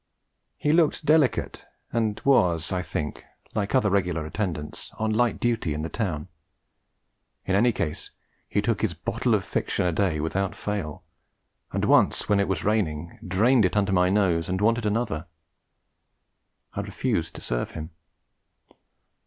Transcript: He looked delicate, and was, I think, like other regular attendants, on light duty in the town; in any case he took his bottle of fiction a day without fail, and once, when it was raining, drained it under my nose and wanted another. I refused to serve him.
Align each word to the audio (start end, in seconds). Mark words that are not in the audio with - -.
He 0.57 0.73
looked 0.73 1.05
delicate, 1.05 1.63
and 1.93 2.19
was, 2.25 2.71
I 2.71 2.81
think, 2.81 3.23
like 3.53 3.75
other 3.75 3.91
regular 3.91 4.25
attendants, 4.25 4.91
on 4.97 5.13
light 5.13 5.39
duty 5.39 5.75
in 5.75 5.83
the 5.83 5.89
town; 5.89 6.27
in 7.45 7.53
any 7.53 7.71
case 7.71 8.09
he 8.49 8.63
took 8.63 8.81
his 8.81 8.95
bottle 8.95 9.35
of 9.35 9.43
fiction 9.43 9.85
a 9.85 9.91
day 9.91 10.19
without 10.19 10.55
fail, 10.55 11.03
and 11.71 11.85
once, 11.85 12.27
when 12.27 12.39
it 12.39 12.47
was 12.47 12.63
raining, 12.63 13.19
drained 13.27 13.63
it 13.63 13.77
under 13.77 13.91
my 13.93 14.09
nose 14.09 14.49
and 14.49 14.59
wanted 14.59 14.87
another. 14.87 15.27
I 16.73 16.81
refused 16.81 17.35
to 17.35 17.41
serve 17.41 17.69
him. 17.69 17.91